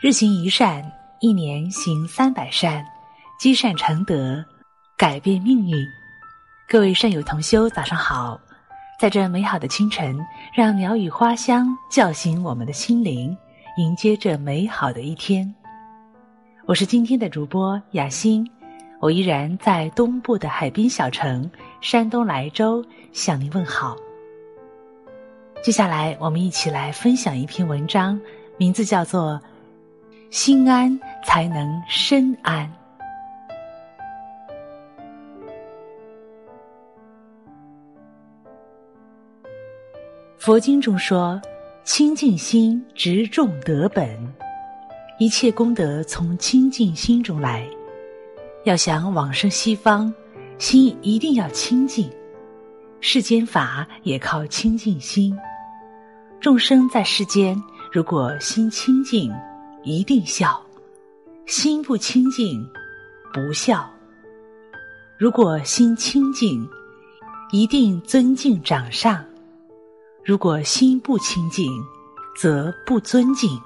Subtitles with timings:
[0.00, 2.86] 日行一善，一年行三百善，
[3.36, 4.44] 积善成德，
[4.96, 5.84] 改变命运。
[6.68, 8.40] 各位善友同修，早上好！
[9.00, 10.16] 在这美好的清晨，
[10.54, 13.36] 让鸟语花香叫醒我们的心灵，
[13.76, 15.52] 迎接这美好的一天。
[16.66, 18.48] 我是今天的主播雅欣，
[19.00, 23.96] 我依然在东部的海滨小城山东莱州向您问好。
[25.60, 28.20] 接下来，我们一起来分享一篇文章，
[28.58, 29.40] 名字叫做。
[30.30, 32.70] 心安才能身安。
[40.36, 41.40] 佛经中说
[41.82, 44.16] ：“清净心直重德本，
[45.18, 47.66] 一切功德从清净心中来。
[48.64, 50.12] 要想往生西方，
[50.58, 52.10] 心一定要清净。
[53.00, 55.34] 世间法也靠清净心。
[56.38, 57.56] 众生在世间，
[57.90, 59.32] 如果心清净。”
[59.88, 60.62] 一定孝，
[61.46, 62.62] 心不清净
[63.32, 63.88] 不孝。
[65.16, 66.68] 如果心清净，
[67.52, 69.24] 一定尊敬长上；
[70.22, 71.72] 如果心不清净，
[72.36, 73.58] 则不尊敬。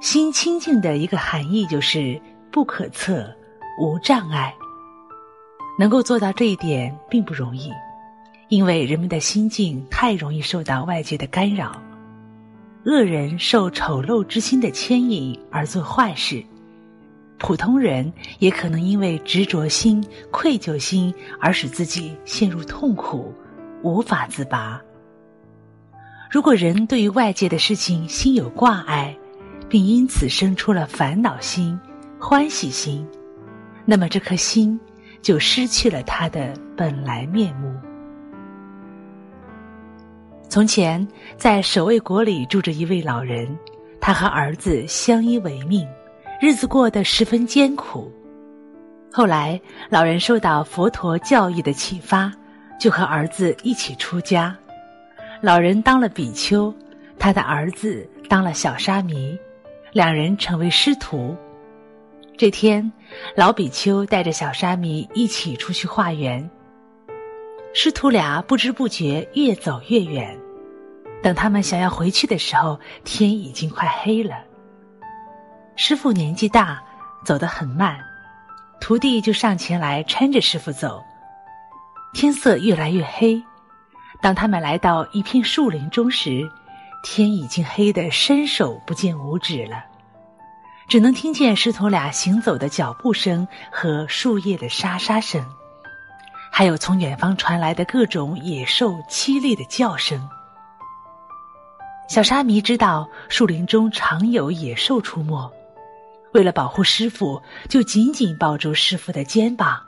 [0.00, 3.28] 心清净的一个含义就是不可测、
[3.80, 4.54] 无障碍。
[5.80, 7.72] 能够做到这一点并不容易，
[8.48, 11.82] 因为人们的心境太容易受到外界的干扰。
[12.84, 16.42] 恶人受丑陋之心的牵引而做坏事，
[17.38, 23.34] 普通人也可能因为执着心、愧疚心而使自己陷入痛苦，
[23.82, 24.80] 无法自拔。
[26.30, 29.16] 如果人对于外界的事情心有挂碍，
[29.68, 31.78] 并因此生出了烦恼心、
[32.18, 33.06] 欢喜心，
[33.84, 34.78] 那么这颗心
[35.20, 37.74] 就失去了它的本来面目。
[40.48, 43.46] 从前，在守卫国里住着一位老人，
[44.00, 45.86] 他和儿子相依为命，
[46.40, 48.10] 日子过得十分艰苦。
[49.12, 52.32] 后来，老人受到佛陀教义的启发，
[52.80, 54.56] 就和儿子一起出家。
[55.42, 56.74] 老人当了比丘，
[57.18, 59.38] 他的儿子当了小沙弥，
[59.92, 61.36] 两人成为师徒。
[62.38, 62.90] 这天，
[63.36, 66.48] 老比丘带着小沙弥一起出去化缘。
[67.80, 70.36] 师徒俩不知不觉越走越远，
[71.22, 74.34] 等他们想要回去的时候，天已经快黑了。
[75.76, 76.82] 师傅年纪大，
[77.24, 77.96] 走得很慢，
[78.80, 81.00] 徒弟就上前来搀着师傅走。
[82.12, 83.40] 天色越来越黑，
[84.20, 86.50] 当他们来到一片树林中时，
[87.04, 89.84] 天已经黑得伸手不见五指了，
[90.88, 95.40] 只能听见师徒俩行走的脚步声和树叶的沙沙声。
[96.58, 100.28] 还有从远方传来的各种野兽凄厉的叫声。
[102.08, 105.48] 小沙弥知道树林中常有野兽出没，
[106.32, 109.80] 为了保护师傅，就紧紧抱住师傅的肩膀，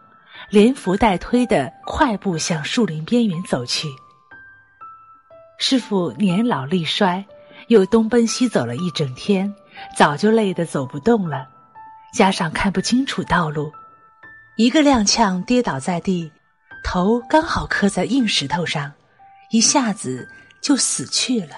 [0.49, 3.89] 连扶带推的快步向树林边缘走去。
[5.59, 7.25] 师傅年老力衰，
[7.67, 9.53] 又东奔西走了一整天，
[9.97, 11.49] 早就累得走不动了，
[12.15, 13.73] 加上看不清楚道路，
[14.55, 16.31] 一个踉跄跌倒在地。
[16.83, 18.93] 头刚好磕在硬石头上，
[19.51, 20.29] 一下子
[20.61, 21.57] 就死去了。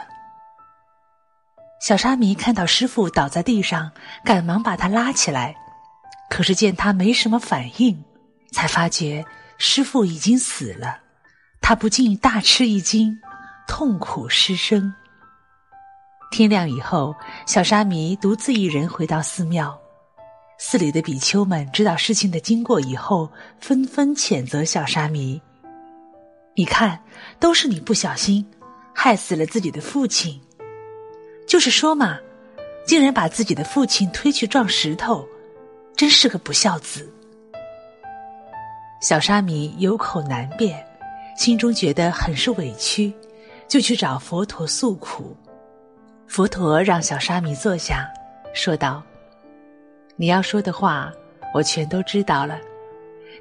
[1.80, 3.90] 小沙弥看到师傅倒在地上，
[4.24, 5.56] 赶忙把他拉起来，
[6.30, 8.04] 可是见他没什么反应，
[8.52, 9.24] 才发觉
[9.58, 11.00] 师傅已经死了。
[11.60, 13.18] 他不禁大吃一惊，
[13.66, 14.94] 痛苦失声。
[16.30, 17.14] 天亮以后，
[17.46, 19.81] 小沙弥独自一人回到寺庙。
[20.64, 23.28] 寺里的比丘们知道事情的经过以后，
[23.58, 25.42] 纷纷谴责小沙弥
[26.54, 27.02] ：“你看，
[27.40, 28.46] 都是你不小心，
[28.94, 30.40] 害死了自己的父亲。
[31.48, 32.16] 就是说嘛，
[32.86, 35.26] 竟然把自己的父亲推去撞石头，
[35.96, 37.12] 真是个不孝子。”
[39.02, 40.80] 小沙弥有口难辩，
[41.36, 43.12] 心中觉得很是委屈，
[43.66, 45.36] 就去找佛陀诉苦。
[46.28, 48.08] 佛陀让小沙弥坐下，
[48.54, 49.02] 说道。
[50.16, 51.12] 你要说的话，
[51.54, 52.58] 我全都知道了。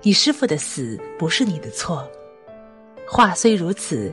[0.01, 2.09] 你师傅的死不是你的错。
[3.07, 4.11] 话虽如此，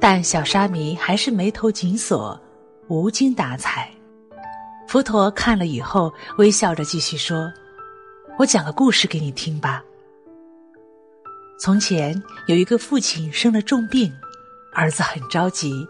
[0.00, 2.38] 但小沙弥还是眉头紧锁，
[2.88, 3.90] 无精打采。
[4.88, 7.50] 佛陀看了以后，微笑着继续说
[8.38, 9.82] ：“我讲个故事给你听吧。
[11.60, 14.12] 从前有一个父亲生了重病，
[14.74, 15.86] 儿子很着急，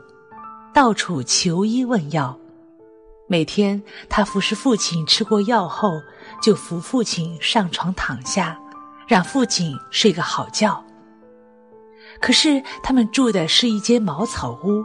[0.75, 2.37] 到处求医问药。”
[3.33, 6.03] 每天，他服侍父亲吃过药后，
[6.43, 8.59] 就扶父亲上床躺下，
[9.07, 10.85] 让父亲睡个好觉。
[12.21, 14.85] 可是他们住的是一间茅草屋，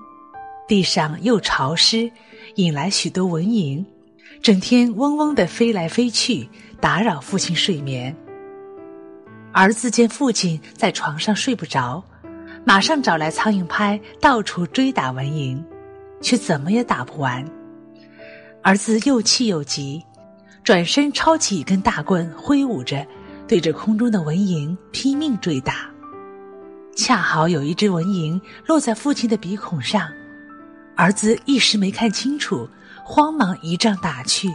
[0.68, 2.08] 地上又潮湿，
[2.54, 3.84] 引来许多蚊蝇，
[4.44, 6.48] 整天嗡嗡的飞来飞去，
[6.80, 8.16] 打扰父亲睡眠。
[9.52, 12.04] 儿子见父亲在床上睡不着，
[12.64, 15.60] 马上找来苍蝇拍，到处追打蚊蝇，
[16.22, 17.44] 却怎么也打不完。
[18.66, 20.04] 儿子又气又急，
[20.64, 23.06] 转身抄起一根大棍，挥舞着，
[23.48, 25.88] 对着空中的蚊蝇拼命追打。
[26.98, 30.10] 恰好有一只蚊蝇落在父亲的鼻孔上，
[30.96, 32.68] 儿子一时没看清楚。
[33.04, 34.50] 慌忙一杖打去，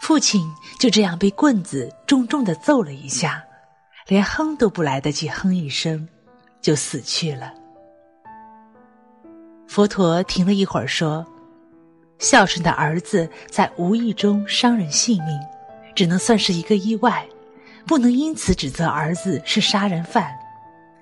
[0.00, 0.48] 父亲
[0.78, 3.42] 就这样被棍子重重的揍了一下，
[4.06, 6.06] 连哼都不来得及哼一声，
[6.60, 7.52] 就死去了。
[9.66, 11.26] 佛陀停了一会儿，说
[12.22, 15.36] ：“孝顺的儿子在无意中伤人性命，
[15.92, 17.26] 只能算是一个意外，
[17.84, 20.32] 不能因此指责儿子是杀人犯，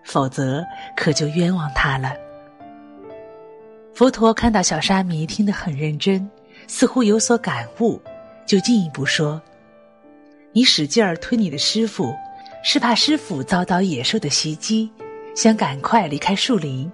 [0.02, 0.64] 否则
[0.96, 2.14] 可就冤枉他了。”
[3.94, 6.26] 佛陀看到小沙弥听得很认真，
[6.66, 8.00] 似乎有所感悟，
[8.46, 9.38] 就进一步说
[10.52, 12.14] ：“你使劲儿推你的师傅，
[12.64, 14.90] 是怕师傅遭到野兽的袭击，
[15.36, 16.90] 想赶快离开树林，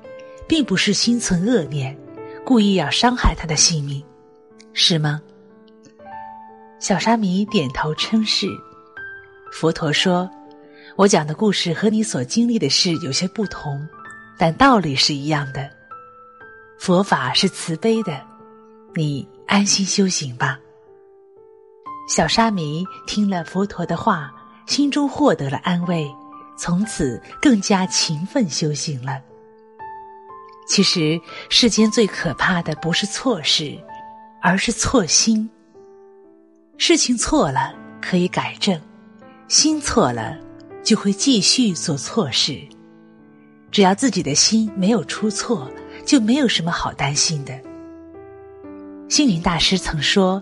[0.48, 1.96] 并不是心存恶念，
[2.44, 4.02] 故意要伤害他的性命，
[4.76, 5.20] 是吗？”
[6.78, 8.46] 小沙弥点头称是。
[9.50, 10.30] 佛陀说
[10.96, 13.88] ：“我讲的故事和你所经历的事有些不同，
[14.38, 15.68] 但道理是一样的。”
[16.78, 18.20] 佛法是慈悲的，
[18.94, 20.60] 你安心修行吧。
[22.06, 24.30] 小沙弥听了佛陀的话，
[24.66, 26.06] 心中获得了安慰，
[26.58, 29.18] 从此更加勤奋修行了。
[30.68, 31.18] 其实
[31.48, 33.78] 世间最可怕的不是错事，
[34.46, 35.50] 而是错心。
[36.78, 38.80] 事情错了可以改正，
[39.48, 40.38] 心错了
[40.84, 42.60] 就会继续做错事。
[43.72, 45.68] 只要自己的心没有出错。
[46.04, 47.52] 就没有什么好担心的。
[49.08, 50.40] 星云大师曾说：“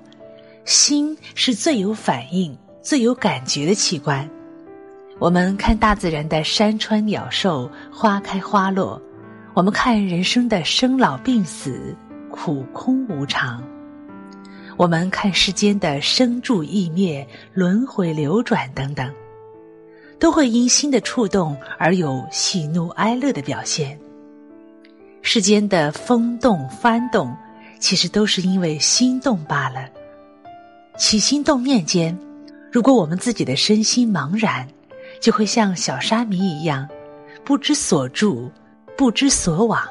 [0.67, 4.29] 心是最有反应、最有感觉的器官。
[5.19, 9.01] 我们看大自然的山川鸟兽、花开花落，
[9.55, 11.97] 我们看人生的生老病死、
[12.31, 13.65] 苦空无常，
[14.84, 19.10] 我们看世间的生住异灭、轮回流转等等，
[20.19, 23.98] 都会因心的触动而有喜怒哀乐的表现。”
[25.25, 27.34] 世间的风动幡动，
[27.78, 29.88] 其实都是因为心动罢了。
[30.98, 32.14] 起心动念间，
[32.70, 34.69] 如果我们自己的身心茫然，
[35.19, 36.86] 就会像小沙弥一样，
[37.42, 38.50] 不知所住，
[38.98, 39.82] 不知所往，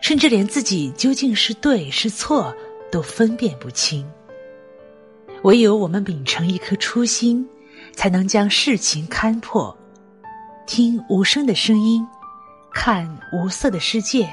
[0.00, 2.54] 甚至连自己究竟是对是错
[2.92, 4.08] 都分辨不清。
[5.42, 7.48] 唯有我们秉承一颗初心，
[7.94, 9.74] 才能将事情看破，
[10.66, 12.06] 听无声的声音，
[12.72, 14.28] 看无色的世界。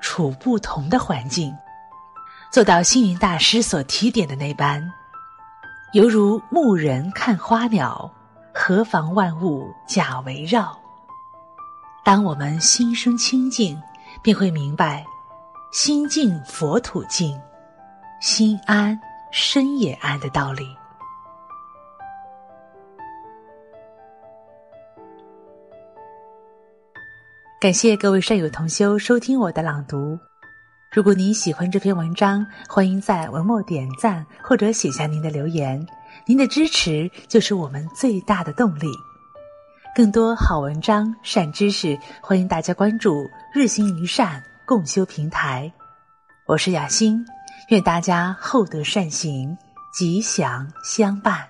[0.00, 1.52] 处不同的环境，
[2.52, 4.80] 做到星云大师所提点的那般，
[5.92, 8.08] 犹如牧人看花鸟，
[8.54, 10.78] 何妨万物假围绕。
[12.04, 13.76] 当我们心生清净，
[14.22, 15.04] 便会明白，
[15.72, 17.36] 心静佛土静，
[18.20, 18.96] 心安
[19.30, 20.66] 深也暗的道理。
[27.60, 30.16] 感谢各位善友同修收听我的朗读。
[30.92, 35.84] 如果您喜欢这篇文章，欢迎在文末点赞或者写下您的留言。
[36.24, 38.86] 您的支持就是我们最大的动力。
[39.94, 45.70] 更多好文章、善知识，欢迎大家关注“日行一善共修平台”。
[46.48, 47.26] 我是雅欣，
[47.68, 49.54] 愿大家厚德善行，
[49.92, 51.46] 吉祥相伴。